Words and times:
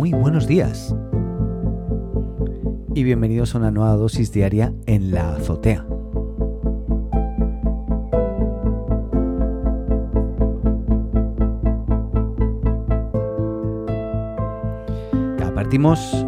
muy 0.00 0.12
buenos 0.12 0.46
días. 0.46 0.96
Y 2.94 3.04
bienvenidos 3.04 3.54
a 3.54 3.58
una 3.58 3.70
nueva 3.70 3.96
dosis 3.96 4.32
diaria 4.32 4.72
en 4.86 5.10
la 5.10 5.34
azotea. 5.34 5.84
Partimos 15.54 16.24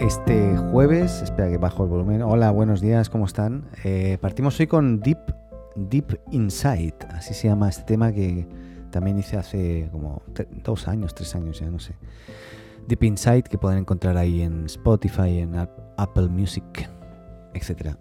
este 0.00 0.56
jueves, 0.72 1.22
espera 1.22 1.48
que 1.48 1.56
bajo 1.56 1.84
el 1.84 1.90
volumen. 1.90 2.20
Hola, 2.22 2.50
buenos 2.50 2.80
días, 2.80 3.08
¿cómo 3.08 3.26
están? 3.26 3.66
Eh, 3.84 4.18
partimos 4.20 4.58
hoy 4.58 4.66
con 4.66 4.98
Deep, 4.98 5.20
Deep 5.76 6.18
Insight, 6.32 7.04
así 7.10 7.32
se 7.32 7.46
llama 7.46 7.68
este 7.68 7.84
tema 7.84 8.10
que 8.10 8.44
también 8.90 9.16
hice 9.20 9.36
hace 9.36 9.88
como 9.92 10.20
dos 10.64 10.88
años, 10.88 11.14
tres 11.14 11.32
años 11.36 11.60
ya, 11.60 11.70
no 11.70 11.78
sé. 11.78 11.94
Deep 12.88 13.02
Insight 13.04 13.46
que 13.48 13.58
pueden 13.58 13.78
encontrar 13.78 14.16
ahí 14.16 14.42
en 14.42 14.66
Spotify, 14.66 15.38
en 15.38 15.54
Ap- 15.56 15.70
Apple 15.96 16.28
Music, 16.28 16.64
etc. 17.54 17.96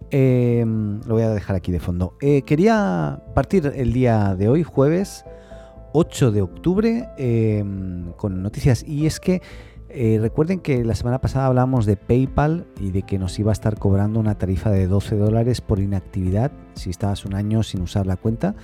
lo 1.06 1.14
voy 1.14 1.24
a 1.24 1.30
dejar 1.30 1.56
aquí 1.56 1.72
de 1.72 1.80
fondo. 1.80 2.16
Eh, 2.22 2.42
quería 2.44 3.22
partir 3.36 3.72
el 3.76 3.94
día 3.94 4.36
de 4.36 4.50
hoy, 4.50 4.64
jueves 4.64 5.26
8 5.94 6.32
de 6.32 6.42
octubre, 6.42 7.08
eh, 7.18 7.64
con 8.18 8.42
noticias. 8.42 8.84
Y 8.88 9.06
es 9.06 9.20
que 9.20 9.42
eh, 9.90 10.18
recuerden 10.20 10.60
que 10.60 10.84
la 10.84 10.96
semana 10.96 11.22
pasada 11.22 11.46
hablamos 11.46 11.86
de 11.86 11.98
PayPal 11.98 12.66
y 12.80 12.90
de 12.90 13.04
que 13.04 13.20
nos 13.20 13.38
iba 13.38 13.52
a 13.52 13.54
estar 13.54 13.78
cobrando 13.78 14.20
una 14.20 14.36
tarifa 14.40 14.72
de 14.72 14.88
12 14.88 15.16
dólares 15.18 15.62
por 15.62 15.80
inactividad 15.80 16.52
si 16.74 16.90
estabas 16.90 17.26
un 17.26 17.36
año 17.36 17.62
sin 17.62 17.82
usar 17.82 18.08
la 18.08 18.18
cuenta. 18.18 18.56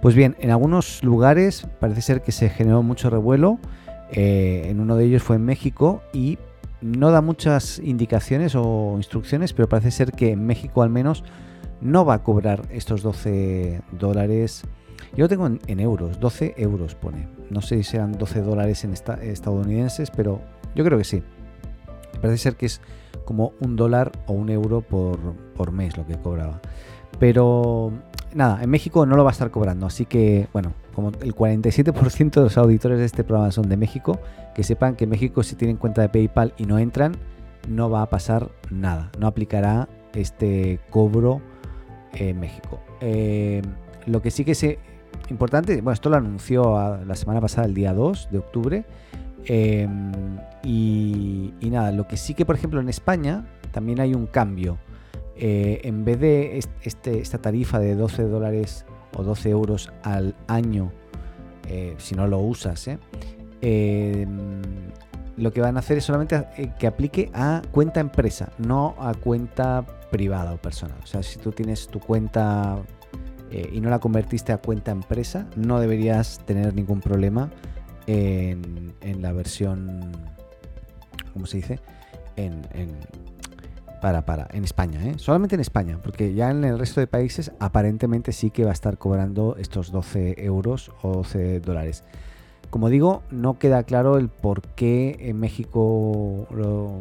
Pues 0.00 0.14
bien, 0.14 0.36
en 0.40 0.50
algunos 0.50 1.04
lugares 1.04 1.66
parece 1.80 2.00
ser 2.00 2.22
que 2.22 2.32
se 2.32 2.48
generó 2.48 2.82
mucho 2.82 3.10
revuelo. 3.10 3.58
Eh, 4.12 4.66
en 4.68 4.80
uno 4.80 4.96
de 4.96 5.04
ellos 5.04 5.22
fue 5.22 5.36
en 5.36 5.44
México 5.44 6.02
y 6.12 6.38
no 6.80 7.10
da 7.10 7.20
muchas 7.20 7.78
indicaciones 7.78 8.54
o 8.56 8.94
instrucciones, 8.96 9.52
pero 9.52 9.68
parece 9.68 9.90
ser 9.90 10.12
que 10.12 10.30
en 10.32 10.46
México 10.46 10.82
al 10.82 10.90
menos 10.90 11.24
no 11.80 12.04
va 12.04 12.14
a 12.14 12.22
cobrar 12.22 12.62
estos 12.70 13.02
12 13.02 13.82
dólares. 13.92 14.62
Yo 15.16 15.24
lo 15.24 15.28
tengo 15.28 15.46
en, 15.46 15.80
euros, 15.80 16.20
12 16.20 16.54
euros 16.56 16.94
pone. 16.94 17.28
No 17.50 17.62
sé 17.62 17.76
si 17.78 17.82
serán 17.84 18.12
12 18.12 18.42
dólares 18.42 18.84
en 18.84 18.92
esta- 18.92 19.22
estadounidenses, 19.22 20.10
pero 20.10 20.40
yo 20.74 20.84
creo 20.84 20.98
que 20.98 21.04
sí. 21.04 21.22
Parece 22.20 22.38
ser 22.38 22.56
que 22.56 22.66
es 22.66 22.80
como 23.24 23.52
un 23.60 23.76
dólar 23.76 24.12
o 24.26 24.32
un 24.34 24.50
euro 24.50 24.82
por 24.82 25.72
mes 25.72 25.96
lo 25.96 26.06
que 26.06 26.16
cobraba. 26.16 26.60
Pero 27.18 27.92
nada, 28.34 28.62
en 28.62 28.70
México 28.70 29.04
no 29.06 29.16
lo 29.16 29.24
va 29.24 29.30
a 29.30 29.32
estar 29.32 29.50
cobrando. 29.50 29.86
Así 29.86 30.06
que, 30.06 30.48
bueno, 30.52 30.72
como 31.00 31.12
el 31.22 31.34
47% 31.34 32.30
de 32.30 32.40
los 32.42 32.56
auditores 32.58 32.98
de 32.98 33.04
este 33.04 33.24
programa 33.24 33.50
son 33.52 33.68
de 33.68 33.76
México, 33.76 34.18
que 34.54 34.62
sepan 34.62 34.96
que 34.96 35.06
México 35.06 35.42
si 35.42 35.56
tienen 35.56 35.76
cuenta 35.76 36.02
de 36.02 36.08
PayPal 36.08 36.54
y 36.58 36.64
no 36.64 36.78
entran, 36.78 37.12
no 37.68 37.90
va 37.90 38.02
a 38.02 38.10
pasar 38.10 38.50
nada. 38.70 39.10
No 39.18 39.26
aplicará 39.26 39.88
este 40.14 40.80
cobro 40.90 41.40
en 42.14 42.40
México. 42.40 42.80
Eh, 43.00 43.62
lo 44.06 44.20
que 44.22 44.30
sí 44.30 44.44
que 44.44 44.52
es 44.52 44.62
eh, 44.64 44.78
importante, 45.30 45.76
bueno, 45.76 45.92
esto 45.92 46.10
lo 46.10 46.16
anunció 46.16 46.76
la 47.06 47.14
semana 47.14 47.40
pasada, 47.40 47.66
el 47.66 47.74
día 47.74 47.92
2 47.94 48.28
de 48.30 48.38
octubre. 48.38 48.84
eh, 49.46 49.88
y, 50.62 51.52
nada, 51.70 51.92
lo 51.92 52.06
que 52.06 52.16
sí 52.16 52.34
que, 52.34 52.44
por 52.44 52.54
ejemplo, 52.56 52.80
en 52.80 52.88
España 52.88 53.46
también 53.72 54.00
hay 54.00 54.14
un 54.14 54.26
cambio. 54.26 54.78
Eh, 55.36 55.80
en 55.84 56.04
vez 56.04 56.20
de 56.20 56.58
est- 56.58 56.70
este, 56.82 57.20
esta 57.20 57.38
tarifa 57.38 57.78
de 57.78 57.94
12 57.94 58.24
dólares 58.24 58.84
o 59.16 59.22
12 59.22 59.50
euros 59.50 59.92
al 60.02 60.34
año, 60.46 60.92
eh, 61.68 61.94
si 61.98 62.14
no 62.14 62.26
lo 62.26 62.38
usas, 62.38 62.88
¿eh? 62.88 62.98
Eh, 63.62 64.26
lo 65.36 65.52
que 65.52 65.60
van 65.60 65.76
a 65.76 65.80
hacer 65.80 65.98
es 65.98 66.04
solamente 66.04 66.44
eh, 66.56 66.72
que 66.78 66.86
aplique 66.86 67.30
a 67.34 67.62
cuenta 67.72 68.00
empresa, 68.00 68.52
no 68.58 68.94
a 68.98 69.14
cuenta 69.14 69.84
privada 70.10 70.52
o 70.52 70.56
personal. 70.56 70.98
O 71.02 71.06
sea, 71.06 71.22
si 71.22 71.38
tú 71.38 71.52
tienes 71.52 71.88
tu 71.88 72.00
cuenta 72.00 72.78
y 73.72 73.80
no 73.80 73.90
la 73.90 73.98
convertiste 73.98 74.52
a 74.52 74.58
cuenta 74.58 74.92
empresa, 74.92 75.44
no 75.56 75.80
deberías 75.80 76.38
tener 76.46 76.72
ningún 76.72 77.00
problema 77.00 77.50
en, 78.06 78.94
en 79.00 79.22
la 79.22 79.32
versión, 79.32 80.12
¿cómo 81.32 81.46
se 81.46 81.56
dice? 81.56 81.80
En- 82.36 82.62
para, 84.00 84.24
para, 84.24 84.48
en 84.52 84.64
España, 84.64 85.04
¿eh? 85.04 85.14
solamente 85.16 85.54
en 85.54 85.60
España, 85.60 85.98
porque 86.02 86.34
ya 86.34 86.50
en 86.50 86.64
el 86.64 86.78
resto 86.78 87.00
de 87.00 87.06
países 87.06 87.52
aparentemente 87.58 88.32
sí 88.32 88.50
que 88.50 88.64
va 88.64 88.70
a 88.70 88.72
estar 88.72 88.98
cobrando 88.98 89.56
estos 89.58 89.92
12 89.92 90.44
euros 90.44 90.90
o 91.02 91.16
12 91.16 91.60
dólares. 91.60 92.04
Como 92.70 92.88
digo, 92.88 93.22
no 93.30 93.58
queda 93.58 93.82
claro 93.82 94.16
el 94.16 94.28
por 94.28 94.62
qué 94.62 95.16
en 95.20 95.38
México 95.38 96.46
lo, 96.54 97.00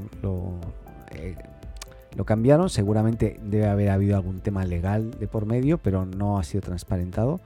eh, 1.11 1.35
lo 2.15 2.25
cambiaron. 2.25 2.69
Seguramente 2.69 3.39
debe 3.43 3.67
haber 3.67 3.89
habido 3.89 4.15
algún 4.15 4.39
tema 4.39 4.65
legal 4.65 5.11
de 5.11 5.27
por 5.27 5.45
medio, 5.45 5.77
pero 5.77 6.05
no 6.05 6.39
ha 6.39 6.43
sido 6.43 6.61
transparentado. 6.61 7.39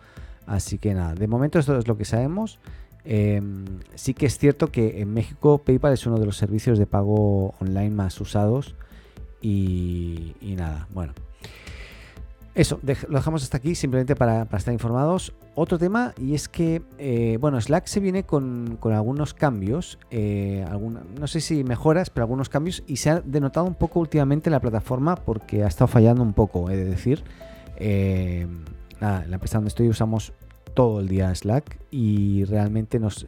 Así 0.45 0.77
que 0.77 0.93
nada, 0.93 1.15
de 1.15 1.27
momento 1.27 1.59
esto 1.59 1.77
es 1.77 1.87
lo 1.87 1.97
que 1.97 2.05
sabemos. 2.05 2.59
Eh, 3.05 3.41
sí 3.95 4.13
que 4.13 4.25
es 4.25 4.37
cierto 4.37 4.67
que 4.67 5.01
en 5.01 5.13
México 5.13 5.57
PayPal 5.57 5.93
es 5.93 6.07
uno 6.07 6.17
de 6.17 6.25
los 6.25 6.37
servicios 6.37 6.79
de 6.79 6.85
pago 6.85 7.53
online 7.59 7.91
más 7.91 8.19
usados. 8.21 8.75
Y, 9.43 10.33
nada, 10.57 10.87
bueno. 10.93 11.13
Eso, 12.55 12.79
lo 12.83 13.17
dejamos 13.17 13.41
hasta 13.43 13.57
aquí 13.57 13.73
simplemente 13.75 14.15
para, 14.15 14.43
estar 14.43 14.73
informados. 14.73 15.33
Otro 15.55 15.77
tema, 15.79 16.13
y 16.21 16.33
es 16.35 16.47
que, 16.47 16.83
eh, 16.99 17.37
bueno, 17.41 17.59
Slack 17.59 17.87
se 17.87 17.99
viene 17.99 18.23
con, 18.23 18.77
con 18.79 18.93
algunos 18.93 19.33
cambios, 19.33 19.97
eh, 20.11 20.63
alguna- 20.69 21.01
no 21.19 21.25
sé 21.27 21.41
si 21.41 21.63
mejoras, 21.63 22.09
pero 22.11 22.23
algunos 22.25 22.49
cambios, 22.49 22.83
y 22.87 22.97
se 22.97 23.09
ha 23.09 23.21
denotado 23.21 23.65
un 23.65 23.73
poco 23.73 23.99
últimamente 23.99 24.49
la 24.51 24.59
plataforma 24.61 25.15
porque 25.15 25.63
ha 25.63 25.67
estado 25.67 25.87
fallando 25.87 26.21
un 26.23 26.33
poco, 26.33 26.69
he 26.69 26.77
de 26.77 26.85
decir. 26.85 27.23
Eh, 27.77 28.47
nada, 29.01 29.23
en 29.23 29.31
la 29.31 29.35
empresa 29.37 29.57
donde 29.57 29.69
estoy 29.69 29.89
usamos 29.89 30.31
todo 30.75 30.99
el 31.01 31.07
día 31.07 31.33
Slack 31.33 31.79
y 31.91 32.45
realmente 32.45 32.99
nos, 32.99 33.27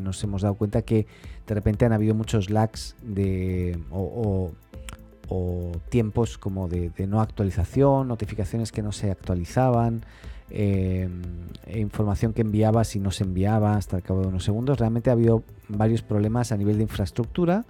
nos 0.00 0.22
hemos 0.24 0.42
dado 0.42 0.54
cuenta 0.54 0.82
que 0.82 1.06
de 1.46 1.54
repente 1.54 1.84
han 1.86 1.92
habido 1.94 2.14
muchos 2.14 2.48
lags 2.50 2.94
de, 3.02 3.78
o- 3.90 4.52
o 5.30 5.70
tiempos 5.88 6.38
como 6.38 6.68
de, 6.68 6.92
no 7.06 7.20
actualización, 7.20 8.08
notificaciones 8.08 8.72
que 8.72 8.82
no 8.82 8.90
se 8.90 9.10
actualizaban, 9.12 10.04
eh, 10.50 11.08
e 11.66 11.78
información 11.78 12.32
que 12.32 12.42
enviabas 12.42 12.96
y 12.96 12.98
no 12.98 13.12
se 13.12 13.22
enviaba 13.22 13.76
hasta 13.76 13.96
el 13.96 14.02
cabo 14.02 14.22
de 14.22 14.26
unos 14.26 14.44
segundos. 14.44 14.78
Realmente 14.78 15.08
ha 15.08 15.12
habido 15.12 15.44
varios 15.68 16.02
problemas 16.02 16.50
a 16.50 16.56
nivel 16.56 16.76
de 16.76 16.82
infraestructura, 16.82 17.64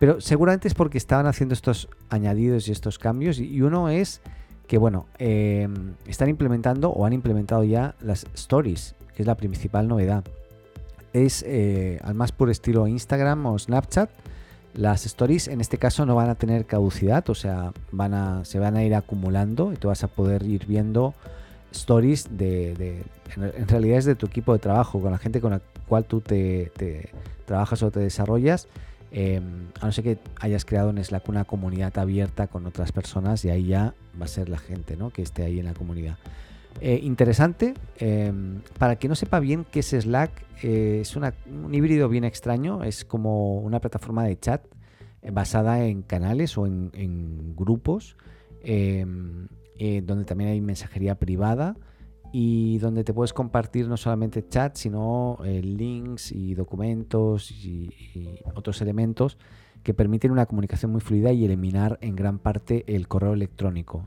pero 0.00 0.20
seguramente 0.20 0.66
es 0.66 0.74
porque 0.74 0.98
estaban 0.98 1.26
haciendo 1.26 1.52
estos 1.52 1.88
añadidos 2.10 2.66
y 2.66 2.72
estos 2.72 2.98
cambios. 2.98 3.38
Y 3.38 3.62
uno 3.62 3.88
es 3.88 4.20
que, 4.66 4.76
bueno, 4.76 5.06
eh, 5.20 5.68
están 6.08 6.28
implementando 6.28 6.90
o 6.90 7.06
han 7.06 7.12
implementado 7.12 7.62
ya 7.62 7.94
las 8.00 8.26
stories, 8.34 8.96
que 9.14 9.22
es 9.22 9.26
la 9.28 9.36
principal 9.36 9.86
novedad. 9.86 10.24
Es 11.12 11.44
eh, 11.46 12.00
al 12.02 12.14
más 12.14 12.32
puro 12.32 12.50
estilo 12.50 12.88
Instagram 12.88 13.46
o 13.46 13.56
Snapchat. 13.56 14.10
Las 14.74 15.04
stories 15.04 15.48
en 15.48 15.60
este 15.60 15.76
caso 15.76 16.06
no 16.06 16.14
van 16.14 16.30
a 16.30 16.34
tener 16.34 16.64
caducidad, 16.64 17.28
o 17.28 17.34
sea, 17.34 17.72
van 17.90 18.14
a, 18.14 18.44
se 18.44 18.58
van 18.58 18.76
a 18.76 18.82
ir 18.84 18.94
acumulando 18.94 19.72
y 19.72 19.76
tú 19.76 19.88
vas 19.88 20.02
a 20.02 20.08
poder 20.08 20.42
ir 20.44 20.66
viendo 20.66 21.14
stories 21.72 22.28
de, 22.38 22.74
de- 22.74 23.04
en, 23.36 23.68
realidad 23.68 23.98
es 23.98 24.04
de 24.06 24.14
tu 24.14 24.26
equipo 24.26 24.52
de 24.52 24.58
trabajo, 24.58 25.00
con 25.00 25.10
la 25.12 25.18
gente 25.18 25.40
con 25.40 25.50
la 25.52 25.60
cual 25.88 26.04
tú 26.04 26.20
te, 26.20 26.70
te 26.76 27.10
trabajas 27.46 27.82
o 27.82 27.90
te 27.90 28.00
desarrollas. 28.00 28.66
eh, 29.10 29.40
a 29.80 29.86
no 29.86 29.92
ser 29.92 30.04
que 30.04 30.18
hayas 30.40 30.64
creado 30.64 30.88
en 30.88 31.02
Slack 31.04 31.28
una 31.28 31.44
comunidad 31.44 31.96
abierta 31.98 32.46
con 32.46 32.64
otras 32.66 32.92
personas 32.92 33.44
y 33.44 33.50
ahí 33.50 33.66
ya 33.66 33.92
va 34.18 34.24
a 34.24 34.28
ser 34.28 34.48
la 34.48 34.58
gente 34.58 34.96
¿no? 34.96 35.10
que 35.10 35.20
esté 35.20 35.44
ahí 35.44 35.58
en 35.58 35.66
la 35.66 35.74
comunidad. 35.74 36.16
Eh, 36.80 37.00
interesante. 37.02 37.74
eh, 37.98 38.32
para 38.78 38.96
quien 38.96 39.10
no 39.10 39.14
sepa 39.14 39.38
bien 39.40 39.64
qué 39.70 39.80
es 39.80 39.90
Slack, 39.90 40.30
eh, 40.62 41.00
es 41.02 41.16
un 41.16 41.74
híbrido 41.74 42.08
bien 42.08 42.24
extraño. 42.24 42.82
Es 42.84 43.04
como 43.04 43.56
una 43.58 43.80
plataforma 43.80 44.24
de 44.24 44.38
chat 44.38 44.64
eh, 45.22 45.30
basada 45.30 45.84
en 45.84 46.02
canales 46.02 46.58
o 46.58 46.66
en, 46.66 47.54
grupos, 47.56 48.16
eh, 48.62 49.06
eh, 49.78 50.02
donde 50.04 50.24
también 50.24 50.50
hay 50.50 50.60
mensajería 50.60 51.14
privada 51.14 51.76
y 52.32 52.78
donde 52.78 53.04
te 53.04 53.12
puedes 53.12 53.32
compartir 53.32 53.88
no 53.88 53.96
solamente 53.96 54.48
chat, 54.48 54.76
sino 54.76 55.38
links 55.44 56.32
y 56.32 56.54
documentos 56.54 57.50
y, 57.50 57.90
y 58.14 58.40
otros 58.54 58.80
elementos 58.80 59.38
que 59.82 59.94
permiten 59.94 60.30
una 60.30 60.46
comunicación 60.46 60.92
muy 60.92 61.02
fluida 61.02 61.30
y 61.32 61.44
eliminar 61.44 61.98
en 62.00 62.16
gran 62.16 62.38
parte 62.38 62.84
el 62.86 63.06
correo 63.06 63.34
electrónico. 63.34 64.06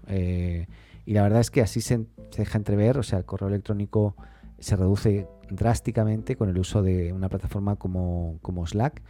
Y 1.05 1.13
la 1.13 1.21
verdad 1.21 1.39
es 1.41 1.51
que 1.51 1.61
así 1.61 1.81
se, 1.81 2.05
deja 2.35 2.57
entrever, 2.57 2.97
o 2.97 3.03
sea, 3.03 3.19
el 3.19 3.25
correo 3.25 3.47
electrónico 3.49 4.15
se 4.59 4.75
reduce 4.75 5.27
drásticamente 5.49 6.35
con 6.35 6.49
el 6.49 6.57
uso 6.57 6.81
de 6.81 7.13
una 7.13 7.29
plataforma 7.29 7.75
como, 7.75 8.39
como 8.41 8.65
Slack. 8.65 9.03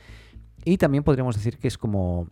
Y 0.65 0.77
también 0.77 1.03
podríamos 1.03 1.35
decir 1.35 1.57
que 1.57 1.67
es 1.67 1.77
como, 1.77 2.29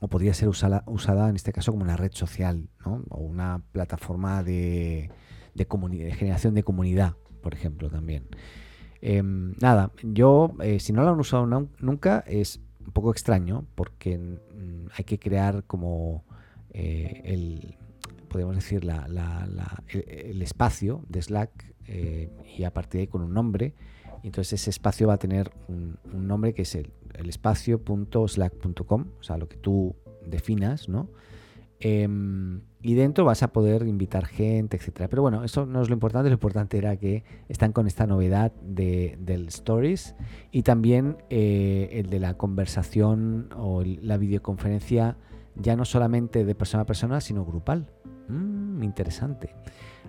o 0.00 0.08
podría 0.08 0.34
ser 0.34 0.48
usada, 0.48 0.82
usada 0.86 1.28
en 1.28 1.36
este 1.36 1.52
caso 1.52 1.72
como 1.72 1.84
una 1.84 1.96
red 1.96 2.12
social, 2.12 2.68
¿no? 2.84 3.04
O 3.08 3.20
una 3.20 3.62
plataforma 3.72 4.42
de, 4.42 5.10
de, 5.54 6.12
generación 6.12 6.54
de 6.54 6.64
comunidad, 6.64 7.14
por 7.40 7.54
ejemplo, 7.54 7.88
también. 7.88 8.26
Em, 9.00 9.54
nada, 9.60 9.92
yo, 10.02 10.54
eh, 10.60 10.80
si 10.80 10.92
no 10.92 11.02
lo 11.02 11.10
han 11.10 11.20
usado 11.20 11.46
nun- 11.46 11.70
nunca, 11.80 12.22
es 12.26 12.60
un 12.84 12.92
poco 12.92 13.10
extraño 13.10 13.64
porque 13.74 14.18
mm, 14.18 14.88
hay 14.96 15.04
que 15.04 15.18
crear 15.18 15.64
como 15.64 16.24
eh, 16.70 17.22
el, 17.24 17.76
podemos 18.32 18.56
decir, 18.56 18.84
la, 18.84 19.06
el, 19.88 20.42
espacio 20.42 21.04
de 21.08 21.22
Slack 21.22 21.74
eh, 21.86 22.30
y 22.56 22.64
a 22.64 22.72
partir 22.72 22.98
de 22.98 23.00
ahí 23.02 23.06
con 23.06 23.22
un 23.22 23.34
nombre. 23.34 23.74
Entonces 24.22 24.60
ese 24.60 24.70
espacio 24.70 25.08
va 25.08 25.14
a 25.14 25.18
tener 25.18 25.52
un, 25.68 25.98
nombre 26.12 26.54
que 26.54 26.62
es 26.62 26.74
el, 26.74 26.90
el 27.14 27.28
espacio.slack.com, 27.28 29.06
o 29.20 29.22
sea, 29.22 29.36
lo 29.36 29.48
que 29.48 29.56
tú 29.56 29.96
definas, 30.26 30.88
¿no? 30.88 31.08
Em, 31.84 32.60
y 32.80 32.94
dentro 32.94 33.24
vas 33.24 33.42
a 33.42 33.52
poder 33.52 33.88
invitar 33.88 34.26
gente, 34.26 34.76
etcétera. 34.76 35.08
Pero 35.08 35.22
bueno, 35.22 35.42
eso 35.42 35.66
no 35.66 35.82
es 35.82 35.88
lo 35.88 35.94
importante. 35.94 36.30
Lo 36.30 36.34
importante 36.34 36.78
era 36.78 36.96
que 36.96 37.24
están 37.48 37.72
con 37.72 37.88
esta 37.88 38.06
novedad 38.06 38.52
de, 38.62 39.18
del 39.20 39.48
Stories 39.48 40.14
y 40.52 40.62
también 40.62 41.16
eh, 41.28 41.88
el 41.92 42.08
de 42.08 42.20
la 42.20 42.34
conversación 42.34 43.48
o 43.56 43.82
la 43.84 44.16
videoconferencia 44.16 45.16
ya 45.56 45.74
no 45.74 45.84
solamente 45.84 46.44
de 46.44 46.54
persona 46.54 46.84
a 46.84 46.86
persona, 46.86 47.20
sino 47.20 47.44
grupal. 47.44 47.90
Mm, 48.32 48.82
interesante. 48.82 49.54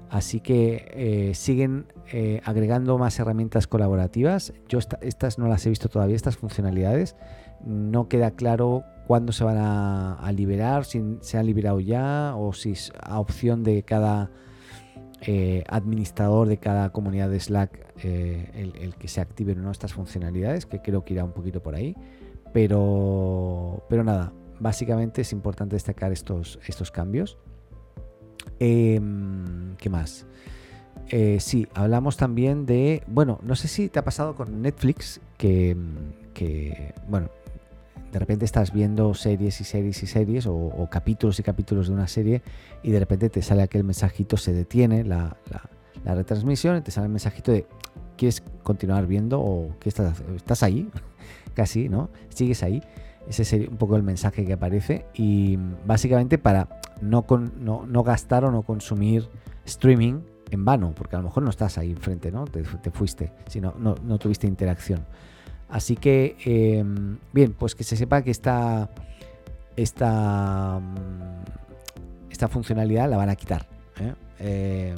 Así 0.09 0.39
que 0.39 0.85
eh, 0.91 1.33
siguen 1.33 1.87
eh, 2.11 2.41
agregando 2.45 2.97
más 2.97 3.19
herramientas 3.19 3.67
colaborativas. 3.67 4.53
Yo 4.69 4.79
estas 5.01 5.39
no 5.39 5.47
las 5.47 5.65
he 5.65 5.69
visto 5.69 5.89
todavía, 5.89 6.15
estas 6.15 6.37
funcionalidades. 6.37 7.15
No 7.65 8.07
queda 8.07 8.31
claro 8.31 8.83
cuándo 9.07 9.31
se 9.31 9.43
van 9.43 9.57
a, 9.57 10.31
liberar, 10.31 10.85
si 10.85 11.17
se 11.21 11.37
han 11.37 11.45
liberado 11.45 11.79
ya 11.79 12.35
o 12.37 12.53
si 12.53 12.71
es 12.71 12.93
a 13.01 13.19
opción 13.19 13.63
de 13.63 13.83
cada 13.83 14.31
eh, 15.21 15.63
administrador 15.67 16.47
de 16.47 16.57
cada 16.57 16.91
comunidad 16.91 17.29
de 17.29 17.39
Slack 17.39 17.93
el, 18.03 18.95
que 18.99 19.07
se 19.07 19.21
activen 19.21 19.65
estas 19.67 19.93
funcionalidades, 19.93 20.65
que 20.65 20.81
creo 20.81 21.03
que 21.05 21.13
irá 21.13 21.23
un 21.23 21.33
poquito 21.33 21.61
por 21.61 21.75
ahí. 21.75 21.95
Pero, 22.53 23.83
pero 23.89 24.03
nada, 24.03 24.33
básicamente 24.59 25.21
es 25.21 25.31
importante 25.31 25.75
destacar 25.75 26.11
estos, 26.11 26.59
estos 26.67 26.91
cambios. 26.91 27.37
Em, 28.59 29.75
¿Qué 29.77 29.89
más? 29.89 30.25
Eh, 31.09 31.37
sí, 31.39 31.67
hablamos 31.73 32.17
también 32.17 32.65
de, 32.65 33.03
bueno, 33.07 33.39
no 33.43 33.55
sé 33.55 33.67
si 33.67 33.89
te 33.89 33.99
ha 33.99 34.03
pasado 34.03 34.35
con 34.35 34.61
Netflix, 34.61 35.19
que, 35.37 35.75
bueno, 37.07 37.29
de 38.11 38.19
repente 38.19 38.45
estás 38.45 38.71
viendo 38.71 39.13
series 39.13 39.59
y 39.61 39.63
series 39.63 40.01
y 40.01 40.07
series, 40.07 40.47
o, 40.47 40.87
capítulos 40.89 41.39
y 41.39 41.43
capítulos 41.43 41.87
de 41.87 41.93
una 41.93 42.07
serie, 42.07 42.41
y 42.81 42.91
de 42.91 42.99
repente 42.99 43.29
te 43.29 43.41
sale 43.41 43.63
aquel 43.63 43.83
mensajito, 43.83 44.37
se 44.37 44.53
detiene 44.53 45.03
la, 45.03 45.37
retransmisión, 46.03 46.77
y 46.77 46.81
te 46.81 46.91
sale 46.91 47.05
el 47.05 47.11
mensajito 47.11 47.51
de, 47.51 47.67
¿quieres 48.17 48.41
continuar 48.63 49.05
viendo? 49.05 49.39
¿O 49.41 49.75
qué 49.79 49.89
estás, 49.89 50.23
estás 50.35 50.63
ahí? 50.63 50.89
Casi, 51.53 51.89
¿no? 51.89 52.09
¿Sigues 52.29 52.63
ahí? 52.63 52.81
Ese 53.27 53.45
sería 53.45 53.69
un 53.69 53.77
poco 53.77 53.95
el 53.95 54.03
mensaje 54.03 54.45
que 54.45 54.53
aparece. 54.53 55.05
Y 55.13 55.57
básicamente 55.85 56.37
para 56.37 56.81
no, 57.09 57.25
no, 57.87 58.03
gastar 58.03 58.45
o 58.45 58.51
no 58.51 58.63
consumir 58.63 59.29
streaming 59.65 60.21
en 60.51 60.65
vano, 60.65 60.93
porque 60.95 61.15
a 61.15 61.19
lo 61.19 61.25
mejor 61.25 61.43
no 61.43 61.49
estás 61.49 61.77
ahí 61.77 61.91
enfrente, 61.91 62.31
¿no? 62.31 62.45
Te, 62.45 62.63
fuiste, 62.63 63.31
si 63.47 63.61
no, 63.61 63.73
no, 63.77 64.17
tuviste 64.17 64.47
interacción. 64.47 65.05
Así 65.69 65.95
que, 65.95 66.35
em, 66.45 67.17
bien, 67.31 67.53
pues 67.53 67.73
que 67.73 67.83
se 67.83 67.95
sepa 67.95 68.21
que 68.21 68.31
esta, 68.31 68.89
esta, 69.75 70.79
mm, 70.79 72.31
esta 72.31 72.47
funcionalidad 72.47 73.09
la 73.09 73.17
van 73.17 73.29
a 73.29 73.35
quitar. 73.35 73.67
¿eh? 73.99 74.13
Eh, 74.39 74.95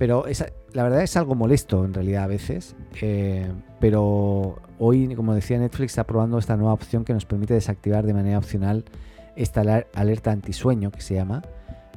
pero 0.00 0.24
la 0.72 0.82
verdad 0.82 1.02
es 1.02 1.16
algo 1.16 1.34
molesto 1.34 1.84
en 1.84 1.92
realidad 1.92 2.24
a 2.24 2.26
veces. 2.26 2.74
Eh, 3.02 3.46
pero 3.80 4.56
hoy, 4.78 5.14
como 5.14 5.34
decía 5.34 5.58
Netflix, 5.58 5.92
está 5.92 6.04
probando 6.04 6.38
esta 6.38 6.56
nueva 6.56 6.72
opción 6.72 7.04
que 7.04 7.12
nos 7.12 7.26
permite 7.26 7.54
desactivar 7.54 8.06
de 8.06 8.14
manera 8.14 8.38
opcional 8.38 8.84
esta 9.36 9.84
alerta 9.94 10.32
antisueño 10.32 10.90
que 10.90 11.00
se 11.00 11.14
llama. 11.14 11.42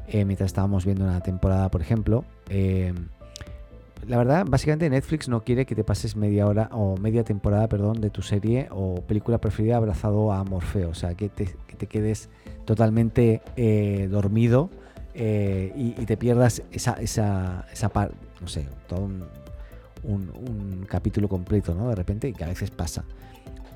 Eh, 0.08 0.26
mientras 0.26 0.48
estábamos 0.48 0.86
viendo 0.86 1.06
una 1.06 1.22
temporada, 1.22 1.70
por 1.70 1.82
ejemplo. 1.82 2.26
Eh, 2.50 2.94
la 4.06 4.18
verdad, 4.18 4.46
básicamente 4.48 4.90
Netflix 4.90 5.30
no 5.30 5.44
quiere 5.44 5.66
que 5.66 5.76
te 5.76 5.84
pases 5.84 6.18
media 6.18 6.46
hora 6.46 6.70
o 6.74 6.98
media 6.98 7.24
temporada, 7.24 7.70
perdón, 7.70 8.02
de 8.02 8.10
tu 8.10 8.22
serie 8.22 8.68
o 8.72 8.96
película 8.96 9.38
preferida 9.40 9.78
abrazado 9.78 10.34
a 10.34 10.44
Morfeo. 10.44 10.90
O 10.90 10.94
sea, 10.94 11.16
que 11.16 11.30
te, 11.30 11.48
quedes 11.88 12.30
totalmente 12.66 13.42
dormido 14.10 14.70
y, 15.16 15.92
te 16.06 16.18
pierdas 16.18 16.64
esa, 16.72 16.94
esa, 16.94 17.66
esa 17.72 17.90
parte, 17.90 18.16
no 18.42 18.48
sé, 18.48 18.68
todo 18.88 19.02
un, 19.02 19.24
un, 20.04 20.86
capítulo 20.88 21.28
completo, 21.28 21.74
¿no? 21.74 21.90
De 21.90 21.96
repente, 21.96 22.28
y 22.28 22.34
que 22.34 22.44
a 22.44 22.48
veces 22.48 22.72
pasa. 22.72 23.04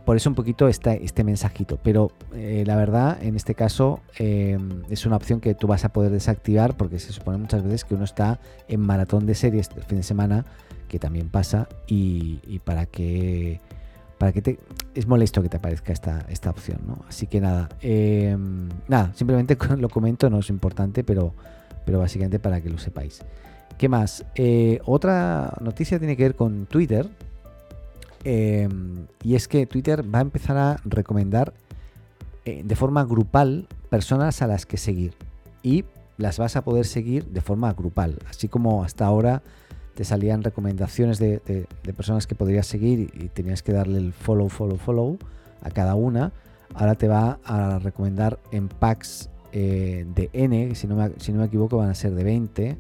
Por 0.08 0.16
eso 0.16 0.30
un 0.30 0.36
poquito 0.36 0.70
está 0.70 0.94
este 0.94 1.26
mensajito. 1.26 1.78
Pero 1.84 2.14
eh, 2.34 2.64
la 2.66 2.78
verdad, 2.78 3.22
en 3.22 3.36
este 3.36 3.56
caso, 3.56 4.00
em, 4.18 4.84
es 4.90 5.06
una 5.06 5.18
opción 5.18 5.42
que 5.42 5.54
tú 5.54 5.68
vas 5.68 5.84
a 5.84 5.90
poder 5.90 6.14
desactivar 6.14 6.78
porque 6.78 6.98
se 6.98 7.12
supone 7.12 7.38
muchas 7.38 7.62
veces 7.62 7.84
que 7.84 7.94
uno 7.94 8.06
está 8.06 8.40
en 8.70 8.80
maratón 8.80 9.26
de 9.26 9.36
series 9.36 9.70
el 9.76 9.84
fin 9.84 9.98
de 9.98 10.04
semana, 10.04 10.46
que 10.88 10.98
también 10.98 11.28
pasa, 11.28 11.68
y, 11.88 12.60
para 12.60 12.86
que 12.86 13.60
para 14.18 14.32
que 14.32 14.42
te 14.42 14.60
es 14.96 15.08
molesto 15.08 15.44
que 15.44 15.50
te 15.50 15.58
aparezca 15.58 15.92
esta, 15.92 16.26
esta 16.30 16.52
opción, 16.52 16.80
¿no? 16.88 17.00
Así 17.10 17.28
que 17.28 17.42
nada, 17.42 17.68
em, 17.82 18.70
nada, 18.88 19.12
simplemente 19.14 19.58
lo 19.78 19.90
comento, 19.90 20.30
no 20.30 20.40
es 20.40 20.50
importante, 20.50 21.04
pero, 21.04 21.34
pero 21.86 22.00
básicamente 22.00 22.40
para 22.40 22.62
que 22.62 22.70
lo 22.70 22.78
sepáis. 22.78 23.26
¿Qué 23.78 23.90
más? 23.90 24.24
Eh, 24.36 24.80
otra 24.86 25.54
noticia 25.60 26.00
tiene 26.00 26.16
que 26.16 26.24
ver 26.24 26.36
con 26.36 26.66
Twitter. 26.66 27.10
Em, 28.30 29.08
y 29.24 29.36
es 29.36 29.48
que 29.48 29.66
Twitter 29.66 30.04
va 30.14 30.20
a 30.20 30.22
empezar 30.22 30.58
a 30.58 30.82
recomendar 30.84 31.54
eh, 32.44 32.62
de 32.62 32.76
forma 32.76 33.06
grupal 33.06 33.70
personas 33.90 34.42
a 34.42 34.48
las 34.48 34.66
que 34.66 34.76
seguir. 34.76 35.14
Y 35.64 35.86
las 36.18 36.38
vas 36.38 36.58
a 36.58 36.66
poder 36.66 36.86
seguir 36.86 37.28
de 37.28 37.40
forma 37.40 37.72
grupal. 37.72 38.20
Así 38.30 38.50
como 38.50 38.84
hasta 38.84 39.06
ahora 39.06 39.44
te 39.96 40.04
salían 40.04 40.44
recomendaciones 40.44 41.20
de, 41.20 41.40
personas 41.96 42.28
que 42.28 42.36
podrías 42.36 42.68
seguir 42.68 43.12
y, 43.14 43.30
tenías 43.30 43.64
que 43.64 43.72
darle 43.72 43.98
el 43.98 44.12
follow, 44.12 44.50
follow, 44.50 44.76
follow 44.76 45.18
a 45.62 45.70
cada 45.70 45.96
una. 45.96 46.34
Ahora 46.74 46.96
te 46.96 47.08
va 47.08 47.40
a 47.46 47.80
recomendar 47.80 48.40
en 48.52 48.68
packs 48.68 49.30
eh, 49.54 50.06
de 50.16 50.30
N, 50.34 50.76
si 50.76 50.86
no, 50.86 50.98
me, 50.98 51.12
si 51.18 51.32
no 51.32 51.40
me 51.40 51.46
equivoco 51.46 51.78
van 51.78 51.92
a 51.92 51.96
ser 51.96 52.14
de 52.14 52.26
20 52.26 52.78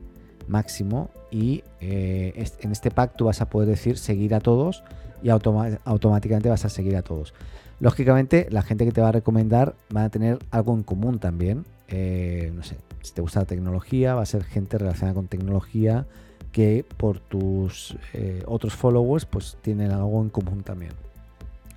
máximo 0.49 1.09
y 1.31 1.63
eh, 1.79 2.45
en 2.59 2.71
este 2.73 2.91
pack 2.91 3.15
tú 3.15 3.25
vas 3.25 3.39
a 3.39 3.49
poder 3.49 3.69
decir 3.69 3.97
seguir 3.97 4.35
a 4.35 4.41
todos 4.41 4.83
y 5.23 5.29
automáticamente 5.29 6.49
vas 6.49 6.65
a 6.65 6.69
seguir 6.69 6.95
a 6.95 7.01
todos. 7.01 7.33
Lógicamente 7.79 8.47
la 8.49 8.61
gente 8.61 8.85
que 8.85 8.91
te 8.91 9.01
va 9.01 9.09
a 9.09 9.11
recomendar 9.11 9.75
va 9.95 10.05
a 10.05 10.09
tener 10.09 10.39
algo 10.51 10.73
en 10.73 10.83
común 10.83 11.19
también. 11.19 11.65
Eh, 11.87 12.51
no 12.55 12.63
sé, 12.63 12.77
si 13.01 13.13
te 13.13 13.21
gusta 13.21 13.41
la 13.41 13.45
tecnología, 13.45 14.15
va 14.15 14.23
a 14.23 14.25
ser 14.25 14.43
gente 14.43 14.77
relacionada 14.77 15.13
con 15.13 15.27
tecnología 15.27 16.05
que 16.51 16.85
por 16.97 17.19
tus 17.19 17.97
eh, 18.13 18.41
otros 18.47 18.73
followers 18.73 19.25
pues 19.25 19.57
tienen 19.61 19.91
algo 19.91 20.21
en 20.21 20.29
común 20.29 20.63
también. 20.63 20.91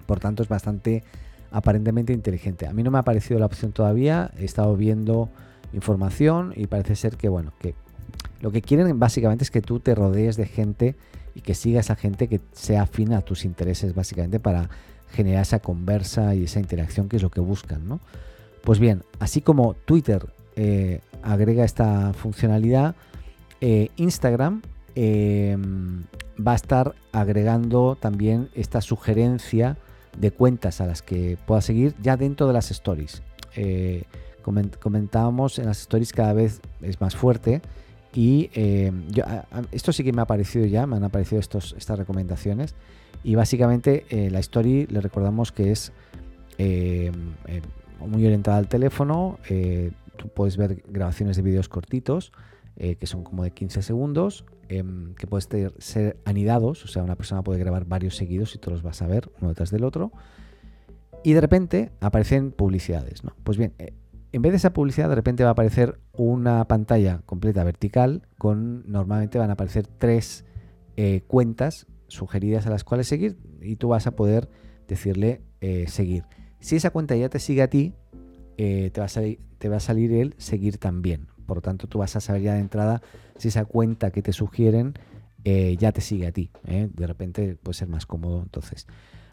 Por 0.06 0.20
tanto 0.20 0.42
es 0.42 0.49
bastante 0.49 1.04
aparentemente 1.50 2.12
inteligente. 2.12 2.66
A 2.66 2.73
mí 2.73 2.82
no 2.82 2.90
me 2.90 2.99
ha 2.99 3.02
aparecido 3.02 3.38
la 3.38 3.47
opción 3.47 3.73
todavía, 3.73 4.30
he 4.38 4.44
estado 4.44 4.76
viendo 4.76 5.28
información 5.73 6.52
y 6.56 6.66
parece 6.66 6.97
ser 6.97 7.16
que 7.16 7.28
bueno, 7.28 7.52
que 7.61 7.75
lo 8.40 8.50
que 8.50 8.62
quieren 8.62 8.99
básicamente 8.99 9.44
es 9.44 9.50
que 9.50 9.61
tú 9.61 9.80
te 9.80 9.94
rodees 9.94 10.37
de 10.37 10.47
gente 10.47 10.97
y 11.34 11.40
que 11.40 11.54
sigas 11.54 11.90
a 11.90 11.96
gente 11.96 12.28
que 12.28 12.40
sea 12.52 12.82
afina 12.82 13.18
a 13.18 13.20
tus 13.22 13.44
intereses, 13.44 13.94
básicamente 13.94 14.40
para 14.40 14.68
generar 15.12 15.42
esa 15.42 15.58
conversa 15.58 16.34
y 16.34 16.44
esa 16.44 16.60
interacción 16.60 17.08
que 17.08 17.16
es 17.16 17.22
lo 17.22 17.30
que 17.30 17.40
buscan, 17.40 17.88
¿no? 17.88 18.00
Pues 18.62 18.78
bien, 18.78 19.02
así 19.18 19.40
como 19.40 19.75
Twitter 19.75 20.26
eh, 20.56 21.00
agrega 21.22 21.64
esta 21.64 22.12
funcionalidad, 22.12 22.94
eh, 23.60 23.88
Instagram 23.96 24.62
em, 24.94 26.04
va 26.46 26.52
a 26.52 26.56
estar 26.56 26.94
agregando 27.12 27.96
también 27.99 28.49
esta 28.54 28.80
sugerencia 28.80 29.76
de 30.18 30.30
cuentas 30.30 30.80
a 30.80 30.87
las 30.87 31.02
que 31.02 31.38
pueda 31.46 31.60
seguir 31.60 31.94
ya 32.02 32.16
dentro 32.16 32.46
de 32.46 32.52
las 32.52 32.70
stories. 32.70 33.22
Eh, 33.56 34.04
comentábamos 34.80 35.58
en 35.58 35.66
las 35.66 35.80
stories 35.80 36.12
cada 36.12 36.32
vez 36.32 36.60
es 36.82 37.00
más 37.00 37.14
fuerte 37.14 37.60
y 38.14 38.50
eh, 38.55 38.93
yo, 39.11 39.25
esto 39.71 39.93
sí 39.93 40.02
que 40.02 40.12
me 40.12 40.21
ha 40.21 40.25
aparecido 40.25 40.67
ya, 40.67 40.87
me 40.87 40.97
han 40.97 41.05
aparecido 41.05 41.40
estos, 41.40 41.75
estas 41.76 41.99
recomendaciones. 41.99 42.75
Y 43.23 43.35
básicamente 43.35 44.07
eh, 44.11 44.31
la 44.31 44.40
story 44.40 44.87
le 44.87 45.00
recordamos 45.00 45.52
que 45.52 45.71
es 45.71 45.93
eh, 46.59 47.12
muy 48.00 48.26
orientada 48.26 48.57
al 48.57 48.69
teléfono. 48.69 49.38
tú 50.17 50.29
puedes 50.29 50.57
ver 50.57 50.83
grabaciones 50.88 51.37
de 51.37 51.43
vídeos 51.43 51.69
cortitos, 51.69 52.33
que 52.76 53.07
son 53.07 53.25
como 53.25 53.45
de 53.45 53.50
15 53.50 53.83
segundos, 53.83 54.47
em, 54.69 55.14
que 55.14 55.26
pueden 55.26 55.71
ser 55.79 56.17
anidados. 56.25 56.85
O 56.85 56.88
sea, 56.88 57.02
una 57.02 57.14
persona 57.14 57.43
puede 57.43 57.59
grabar 57.59 57.85
varios 57.85 58.17
seguidos 58.17 58.55
y 58.55 58.59
tú 58.59 58.71
los 58.71 58.83
vas 58.83 59.02
a 59.02 59.07
ver 59.07 59.31
uno 59.40 59.50
detrás 59.50 59.71
del 59.71 59.85
otro. 59.85 60.12
Y 61.23 61.35
de 61.35 61.40
repente 61.43 61.93
aparecen 62.00 62.52
publicidades. 62.52 63.23
¿no? 63.23 63.35
Pues 63.45 63.59
bien, 63.59 63.75
en 64.32 64.42
vez 64.42 64.52
de 64.52 64.56
esa 64.56 64.72
publicidad, 64.72 65.08
de 65.08 65.14
repente 65.14 65.42
va 65.42 65.50
a 65.50 65.52
aparecer 65.52 65.99
una 66.12 66.64
pantalla 66.66 67.22
completa 67.26 67.64
vertical 67.64 68.22
con 68.38 68.90
normalmente 68.90 69.38
van 69.38 69.50
a 69.50 69.54
aparecer 69.54 69.87
tres 69.87 70.44
eh, 70.96 71.22
cuentas 71.26 71.87
sugeridas 72.06 72.66
a 72.66 72.70
las 72.70 72.84
cuales 72.84 73.08
seguir 73.08 73.38
y 73.60 73.76
tú 73.76 73.88
vas 73.88 74.06
a 74.06 74.12
poder 74.12 74.49
decirle 74.87 75.42
eh, 75.60 75.87
seguir. 75.88 76.25
Si 76.60 76.76
esa 76.76 76.90
cuenta 76.90 77.16
ya 77.16 77.28
te 77.28 77.38
sigue 77.38 77.62
a 77.62 77.70
ti, 77.70 77.94
eh, 78.56 78.90
te, 78.92 79.00
va 79.00 79.06
a 79.06 79.08
salir, 79.08 79.40
te 79.58 79.68
va 79.68 79.78
a 79.78 79.80
salir 79.80 80.12
el 80.12 80.34
seguir 80.38 80.78
también. 80.78 81.26
Por 81.46 81.58
lo 81.58 81.62
tanto, 81.62 81.88
tú 81.88 81.99
vas 81.99 82.14
a 82.14 82.20
saber 82.20 82.42
ya 82.42 82.54
de 82.54 82.60
entrada 82.60 83.02
si 83.37 83.49
esa 83.49 83.64
cuenta 83.64 84.10
que 84.10 84.22
te 84.22 84.32
sugieren 84.32 84.94
ya 85.42 85.90
te 85.90 86.02
sigue 86.02 86.26
a 86.26 86.32
ti. 86.32 86.50
De 86.64 87.06
repente 87.06 87.56
puede 87.56 87.75
ser 87.75 87.88
más 87.88 88.04
cómodo 88.04 88.42
entonces. 88.42 88.87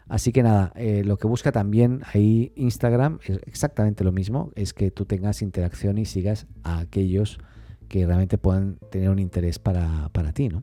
Así 0.08 0.32
que 0.32 0.42
nada, 0.42 0.72
lo 1.04 1.18
que 1.18 1.26
busca 1.26 1.52
también 1.52 2.00
ahí 2.14 2.52
Instagram 2.56 3.18
es 3.26 3.40
exactamente 3.46 4.04
lo 4.04 4.12
mismo, 4.12 4.50
es 4.54 4.72
que 4.72 4.90
tú 4.90 5.04
tengas 5.04 5.42
interacción 5.42 5.98
y 5.98 6.06
sigas 6.06 6.46
a 6.62 6.78
aquellos 6.78 7.38
que 7.88 8.06
realmente 8.06 8.38
puedan 8.38 8.78
tener 8.90 9.10
un 9.10 9.18
interés 9.18 9.58
para, 9.58 10.08
para 10.10 10.32
ti, 10.32 10.48
¿no? 10.48 10.62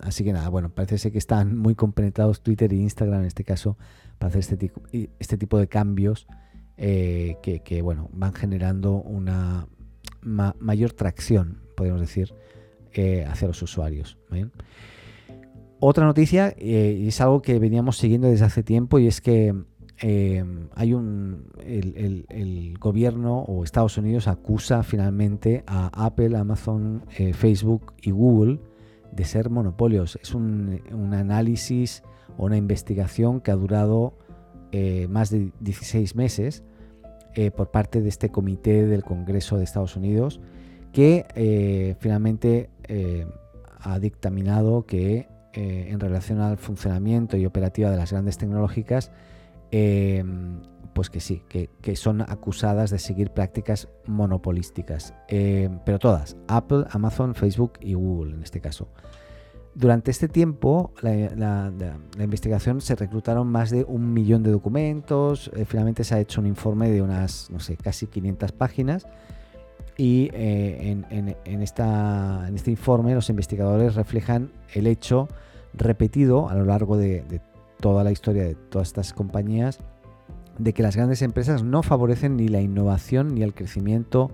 así 0.00 0.24
que 0.24 0.32
nada, 0.32 0.48
bueno, 0.48 0.70
parece 0.70 0.98
ser 0.98 1.12
que 1.12 1.18
están 1.18 1.56
muy 1.56 1.74
compenetrados 1.74 2.42
Twitter 2.42 2.72
e 2.72 2.76
Instagram 2.76 3.20
en 3.20 3.26
este 3.26 3.44
caso 3.44 3.76
para 4.18 4.30
hacer 4.30 4.40
este, 4.40 4.56
tipo, 4.56 4.82
este 4.92 5.38
tipo 5.38 5.58
de 5.58 5.68
cambios 5.68 6.26
eh, 6.78 7.36
que, 7.42 7.82
bueno, 7.82 8.10
van 8.12 8.34
generando 8.34 8.96
una 8.96 9.66
mayor 10.22 10.92
tracción, 10.92 11.60
podemos 11.76 12.00
decir, 12.00 12.34
eh, 12.92 13.24
hacia 13.26 13.48
los 13.48 13.62
usuarios. 13.62 14.18
Otra 15.80 16.06
noticia, 16.06 16.54
eh, 16.56 16.98
y 16.98 17.08
es 17.08 17.20
algo 17.20 17.42
que 17.42 17.58
veníamos 17.58 17.98
siguiendo 17.98 18.28
desde 18.28 18.44
hace 18.44 18.62
tiempo, 18.62 18.98
y 18.98 19.06
es 19.06 19.20
que 19.20 19.54
hay 19.98 20.92
un. 20.92 21.50
El, 21.58 22.76
gobierno 22.78 23.40
o 23.40 23.64
Estados 23.64 23.96
Unidos 23.96 24.28
acusa 24.28 24.82
finalmente 24.82 25.64
a 25.66 26.04
Apple, 26.04 26.36
Amazon, 26.36 27.02
Facebook 27.32 27.94
y 28.02 28.10
Google 28.10 28.60
de 29.12 29.24
ser 29.24 29.48
monopolios. 29.50 30.18
Es 30.22 30.34
un, 30.34 30.82
un 30.92 31.14
análisis 31.14 32.02
o 32.36 32.44
una 32.44 32.56
investigación 32.58 33.40
que 33.40 33.50
ha 33.50 33.56
durado 33.56 34.14
eh, 34.72 35.06
más 35.08 35.30
de 35.30 35.52
16 35.60 36.16
meses 36.16 36.64
eh, 37.34 37.50
por 37.50 37.70
parte 37.70 38.02
de 38.02 38.08
este 38.08 38.30
comité 38.30 38.84
del 38.84 39.04
Congreso 39.04 39.56
de 39.56 39.64
Estados 39.64 39.96
Unidos 39.96 40.40
que 40.92 41.24
eh, 41.34 41.94
finalmente 42.00 42.70
ha 43.80 43.98
dictaminado 43.98 44.84
que 44.86 45.28
en 45.56 46.00
relación 46.00 46.40
al 46.40 46.58
funcionamiento 46.58 47.36
y 47.36 47.46
operativa 47.46 47.90
de 47.90 47.96
las 47.96 48.12
grandes 48.12 48.38
tecnológicas, 48.38 49.10
pues 49.70 51.10
que 51.10 51.20
sí, 51.20 51.42
que, 51.48 51.70
que, 51.82 51.96
son 51.96 52.22
acusadas 52.22 52.90
de 52.90 52.98
seguir 52.98 53.30
prácticas 53.30 53.88
monopolísticas, 54.06 55.14
pero 55.28 55.98
todas, 55.98 56.36
Apple, 56.48 56.84
Amazon, 56.90 57.34
Facebook 57.34 57.74
y 57.80 57.94
Google 57.94 58.34
en 58.34 58.42
este 58.42 58.60
caso. 58.60 58.88
Durante 59.76 60.10
este 60.10 60.26
tiempo, 60.26 60.94
la, 61.02 61.70
investigación 62.18 62.80
se 62.80 62.94
reclutaron 62.94 63.46
más 63.46 63.68
de 63.68 63.84
un 63.84 64.14
millón 64.14 64.42
de 64.42 64.50
documentos. 64.50 65.50
Eh, 65.54 65.66
finalmente 65.66 66.02
se 66.02 66.14
ha 66.14 66.18
hecho 66.18 66.40
un 66.40 66.46
informe 66.46 66.90
de 66.90 67.02
unas, 67.02 67.50
no 67.50 67.60
sé, 67.60 67.76
casi 67.76 68.06
500 68.06 68.52
páginas. 68.52 69.06
Y 69.98 70.28
eh, 70.34 71.02
en, 71.08 71.62
este 71.62 72.70
informe 72.70 73.14
los 73.14 73.30
investigadores 73.30 73.94
reflejan 73.94 74.52
el 74.74 74.86
hecho 74.86 75.28
repetido 75.72 76.48
a 76.48 76.54
lo 76.54 76.64
largo 76.64 76.96
de, 76.96 77.22
de 77.22 77.40
toda 77.80 78.04
la 78.04 78.12
historia 78.12 78.44
de 78.44 78.54
todas 78.54 78.88
estas 78.88 79.12
compañías 79.12 79.80
de 80.58 80.72
que 80.72 80.82
las 80.82 80.96
grandes 80.96 81.22
empresas 81.22 81.62
no 81.62 81.82
favorecen 81.82 82.36
ni 82.36 82.48
la 82.48 82.60
innovación 82.60 83.34
ni 83.34 83.42
el 83.42 83.54
crecimiento 83.54 84.30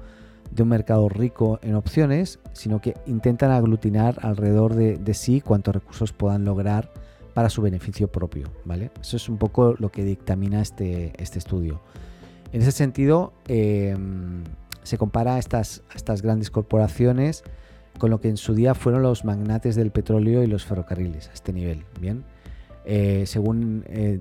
de 0.50 0.62
un 0.62 0.68
mercado 0.68 1.08
rico 1.08 1.58
en 1.62 1.74
opciones, 1.74 2.38
sino 2.52 2.80
que 2.80 2.94
intentan 3.06 3.50
aglutinar 3.50 4.18
alrededor 4.22 4.74
de, 4.74 5.14
sí 5.14 5.40
cuantos 5.40 5.74
recursos 5.74 6.12
puedan 6.12 6.44
lograr 6.44 6.92
para 7.34 7.48
su 7.48 7.62
beneficio 7.62 8.08
propio. 8.08 8.48
¿vale? 8.64 8.90
Eso 9.00 9.16
es 9.16 9.28
un 9.28 9.38
poco 9.38 9.74
lo 9.78 9.90
que 9.90 10.04
dictamina 10.04 10.60
este, 10.60 11.12
este 11.20 11.38
estudio. 11.38 11.80
En 12.52 12.60
ese 12.60 12.72
sentido, 12.72 13.32
em, 13.48 14.44
se 14.82 14.98
compara 14.98 15.36
a 15.36 15.38
estas, 15.38 15.82
estas 15.94 16.22
grandes 16.22 16.50
corporaciones 16.50 17.44
con 17.98 18.10
lo 18.10 18.20
que 18.20 18.28
en 18.28 18.36
su 18.36 18.54
día 18.54 18.74
fueron 18.74 19.02
los 19.02 19.24
magnates 19.24 19.76
del 19.76 19.90
petróleo 19.90 20.42
y 20.42 20.46
los 20.46 20.64
ferrocarriles, 20.64 21.28
a 21.28 21.32
este 21.32 21.52
nivel. 21.52 21.84
Bien, 22.00 22.24
eh, 22.84 23.24
según 23.26 23.84
eh, 23.86 24.20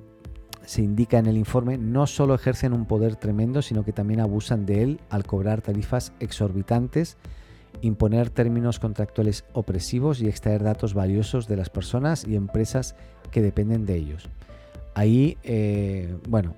se 0.65 0.81
indica 0.81 1.17
en 1.17 1.25
el 1.25 1.37
informe, 1.37 1.77
no 1.77 2.05
solo 2.07 2.35
ejercen 2.35 2.73
un 2.73 2.85
poder 2.85 3.15
tremendo, 3.15 3.61
sino 3.61 3.83
que 3.83 3.93
también 3.93 4.19
abusan 4.19 4.65
de 4.65 4.83
él 4.83 4.99
al 5.09 5.25
cobrar 5.25 5.61
tarifas 5.61 6.13
exorbitantes, 6.19 7.17
imponer 7.81 8.29
términos 8.29 8.79
contractuales 8.79 9.45
opresivos 9.53 10.21
y 10.21 10.27
extraer 10.27 10.63
datos 10.63 10.93
valiosos 10.93 11.47
de 11.47 11.57
las 11.57 11.69
personas 11.69 12.27
y 12.27 12.35
empresas 12.35 12.95
que 13.31 13.41
dependen 13.41 13.85
de 13.85 13.95
ellos. 13.95 14.29
Ahí, 14.93 15.37
eh, 15.43 16.15
bueno, 16.27 16.53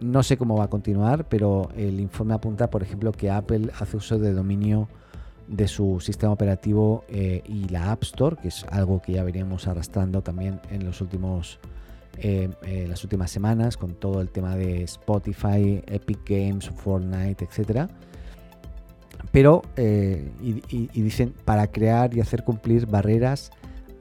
no 0.00 0.22
sé 0.22 0.36
cómo 0.36 0.56
va 0.56 0.64
a 0.64 0.68
continuar, 0.68 1.28
pero 1.28 1.68
el 1.76 2.00
informe 2.00 2.34
apunta, 2.34 2.70
por 2.70 2.82
ejemplo, 2.82 3.12
que 3.12 3.30
Apple 3.30 3.70
hace 3.78 3.96
uso 3.96 4.18
de 4.18 4.32
dominio 4.32 4.88
de 5.50 5.66
su 5.66 6.00
sistema 6.00 6.32
operativo 6.32 7.04
eh, 7.08 7.42
y 7.44 7.68
la 7.68 7.90
App 7.90 8.04
Store, 8.04 8.36
que 8.36 8.48
es 8.48 8.64
algo 8.70 9.02
que 9.02 9.12
ya 9.12 9.24
veníamos 9.24 9.66
arrastrando 9.66 10.22
también 10.22 10.60
en 10.70 10.84
los 10.84 11.00
últimos 11.00 11.58
eh, 12.18 12.50
eh, 12.62 12.86
las 12.88 13.02
últimas 13.02 13.30
semanas 13.30 13.76
con 13.76 13.94
todo 13.94 14.20
el 14.20 14.30
tema 14.30 14.54
de 14.54 14.82
Spotify, 14.84 15.82
Epic 15.86 16.20
Games, 16.28 16.70
Fortnite, 16.70 17.44
etc. 17.44 17.90
Pero, 19.32 19.62
y, 19.76 21.02
dicen, 21.02 21.34
para 21.44 21.66
crear 21.68 22.14
y 22.14 22.20
hacer 22.20 22.42
cumplir 22.42 22.86
barreras 22.86 23.50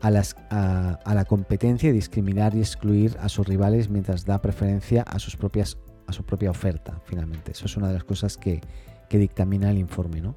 a, 0.01 1.13
la 1.13 1.25
competencia 1.25 1.91
discriminar 1.91 2.55
y 2.55 2.59
excluir 2.59 3.17
a 3.19 3.29
sus 3.29 3.47
rivales 3.47 3.89
mientras 3.89 4.25
da 4.25 4.41
preferencia 4.41 5.03
a, 5.03 5.19
sus 5.19 5.35
propias, 5.35 5.77
a 6.09 6.13
su 6.13 6.23
propia 6.23 6.49
oferta, 6.49 6.99
finalmente. 7.05 7.51
Eso 7.51 7.65
es 7.65 7.77
una 7.77 7.87
de 7.87 7.93
las 7.93 8.03
cosas 8.03 8.37
que, 8.37 8.61
dictamina 9.09 9.71
el 9.71 9.79
informe, 9.79 10.21
¿no? 10.21 10.35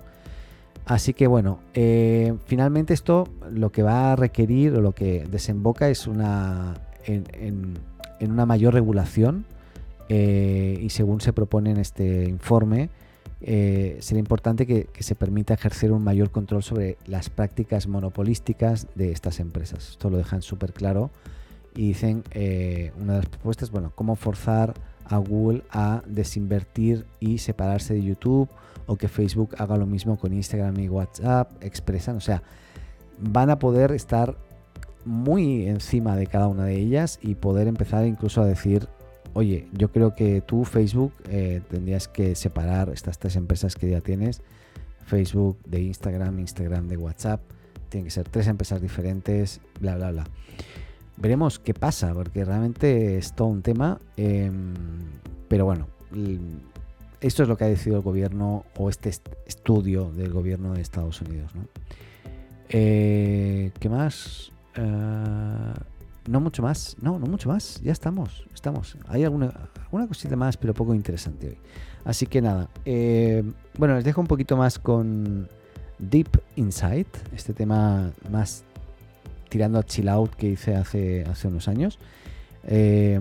Así 0.86 1.12
que 1.12 1.26
bueno, 1.26 1.60
finalmente 2.46 2.94
esto 2.94 3.28
lo 3.50 3.70
que 3.70 3.82
va 3.82 4.12
a 4.12 4.16
requerir 4.16 4.74
o 4.74 4.80
lo 4.80 4.92
que 4.92 5.26
desemboca 5.30 5.90
es 5.90 6.06
una 6.06 6.74
en, 7.04 7.78
una 8.20 8.46
mayor 8.46 8.74
regulación 8.74 9.44
eh, 10.08 10.78
y 10.80 10.90
según 10.90 11.20
se 11.20 11.32
propone 11.32 11.70
en 11.70 11.78
este 11.78 12.24
informe, 12.28 12.90
eh, 13.40 13.96
sería 14.00 14.20
importante 14.20 14.66
que, 14.66 14.88
se 15.00 15.14
permita 15.14 15.54
ejercer 15.54 15.90
un 15.92 16.04
mayor 16.04 16.30
control 16.30 16.62
sobre 16.62 16.98
las 17.06 17.30
prácticas 17.30 17.88
monopolísticas 17.88 18.86
de 18.94 19.10
estas 19.10 19.40
empresas. 19.40 19.90
Esto 19.90 20.10
lo 20.10 20.18
dejan 20.18 20.42
súper 20.42 20.72
claro 20.72 21.10
y 21.74 21.88
dicen 21.88 22.22
eh, 22.32 22.92
una 23.00 23.14
de 23.14 23.18
las 23.20 23.28
propuestas, 23.28 23.70
bueno, 23.70 23.92
cómo 23.94 24.14
forzar 24.14 24.74
a 25.12 25.18
Google 25.18 25.62
a 25.70 26.02
desinvertir 26.06 27.04
y 27.20 27.38
separarse 27.38 27.92
de 27.92 28.02
YouTube 28.02 28.48
o 28.86 28.96
que 28.96 29.08
Facebook 29.08 29.54
haga 29.58 29.76
lo 29.76 29.86
mismo 29.86 30.18
con 30.18 30.32
Instagram 30.32 30.80
y 30.80 30.88
WhatsApp, 30.88 31.52
expresan, 31.62 32.16
o 32.16 32.20
sea, 32.20 32.42
van 33.20 33.50
a 33.50 33.58
poder 33.58 33.92
estar 33.92 34.36
muy 35.04 35.66
encima 35.66 36.16
de 36.16 36.26
cada 36.26 36.48
una 36.48 36.64
de 36.64 36.76
ellas 36.76 37.18
y 37.20 37.34
poder 37.34 37.68
empezar 37.68 38.06
incluso 38.06 38.40
a 38.40 38.46
decir, 38.46 38.88
oye, 39.34 39.68
yo 39.72 39.92
creo 39.92 40.14
que 40.14 40.40
tú 40.40 40.64
Facebook 40.64 41.12
eh, 41.28 41.60
tendrías 41.68 42.08
que 42.08 42.34
separar 42.34 42.88
estas 42.88 43.18
tres 43.18 43.36
empresas 43.36 43.76
que 43.76 43.90
ya 43.90 44.00
tienes, 44.00 44.40
Facebook 45.04 45.58
de 45.66 45.82
Instagram, 45.82 46.38
Instagram 46.38 46.88
de 46.88 46.96
WhatsApp, 46.96 47.42
tienen 47.90 48.06
que 48.06 48.10
ser 48.10 48.28
tres 48.30 48.46
empresas 48.46 48.80
diferentes, 48.80 49.60
bla, 49.78 49.96
bla, 49.96 50.10
bla. 50.10 50.24
Veremos 51.16 51.58
qué 51.58 51.74
pasa, 51.74 52.12
porque 52.14 52.44
realmente 52.44 53.18
es 53.18 53.34
todo 53.34 53.48
un 53.48 53.62
tema, 53.62 53.98
em, 54.16 54.74
pero 55.48 55.64
bueno, 55.64 55.86
esto 57.20 57.42
es 57.42 57.48
lo 57.48 57.56
que 57.56 57.64
ha 57.64 57.68
decidido 57.68 57.98
el 57.98 58.02
gobierno 58.02 58.64
o 58.76 58.88
este 58.88 59.10
estudio 59.46 60.10
del 60.10 60.32
gobierno 60.32 60.74
de 60.74 60.80
Estados 60.80 61.20
Unidos. 61.20 61.54
¿no? 61.54 61.62
Eh, 62.68 63.70
¿Qué 63.78 63.88
más? 63.88 64.52
Eh, 64.74 65.74
no 66.28 66.40
mucho 66.40 66.62
más, 66.62 66.96
no, 67.00 67.18
no 67.18 67.26
mucho 67.26 67.48
más, 67.48 67.80
ya 67.82 67.92
estamos, 67.92 68.46
estamos. 68.54 68.96
Hay 69.08 69.24
alguna, 69.24 69.52
alguna 69.84 70.06
cosita 70.06 70.36
más, 70.36 70.56
pero 70.56 70.72
poco 70.72 70.94
interesante 70.94 71.48
hoy. 71.48 71.58
Así 72.04 72.26
que 72.26 72.40
nada, 72.40 72.68
eh, 72.84 73.44
bueno, 73.78 73.94
les 73.94 74.04
dejo 74.04 74.20
un 74.20 74.26
poquito 74.26 74.56
más 74.56 74.78
con 74.78 75.48
Deep 75.98 76.40
Insight, 76.56 77.08
este 77.32 77.52
tema 77.52 78.12
más 78.30 78.64
tirando 79.52 79.78
a 79.78 79.82
chill 79.82 80.08
out 80.08 80.34
que 80.34 80.48
hice 80.48 80.74
hace, 80.74 81.24
hace 81.24 81.46
unos 81.46 81.68
años. 81.68 81.98
Eh, 82.64 83.20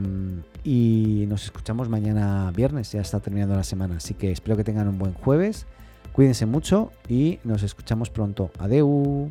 y 0.64 1.26
nos 1.28 1.44
escuchamos 1.44 1.90
mañana 1.90 2.52
viernes, 2.56 2.94
ya 2.94 3.02
está 3.02 3.20
terminando 3.20 3.56
la 3.56 3.64
semana, 3.64 3.98
así 3.98 4.14
que 4.14 4.32
espero 4.32 4.56
que 4.56 4.64
tengan 4.64 4.88
un 4.88 4.98
buen 4.98 5.14
jueves. 5.14 5.66
Cuídense 6.14 6.46
mucho 6.46 6.92
y 7.10 7.40
nos 7.44 7.64
escuchamos 7.64 8.10
pronto. 8.10 8.50
Adeu. 8.60 9.30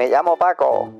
Me 0.00 0.08
llamo 0.08 0.38
Paco. 0.38 0.94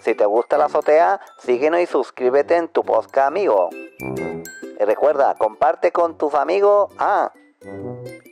Si 0.00 0.16
te 0.16 0.26
gusta 0.26 0.58
la 0.58 0.64
azotea, 0.64 1.20
síguenos 1.38 1.78
y 1.78 1.86
suscríbete 1.86 2.56
en 2.56 2.66
tu 2.66 2.82
podcast 2.82 3.28
amigo. 3.28 3.68
Y 3.70 4.84
recuerda, 4.84 5.36
comparte 5.36 5.92
con 5.92 6.18
tus 6.18 6.34
amigos, 6.34 6.92
ah, 6.98 7.30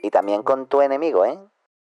y 0.02 0.10
también 0.10 0.42
con 0.42 0.66
tu 0.66 0.82
enemigo, 0.82 1.24
¿eh? 1.24 1.38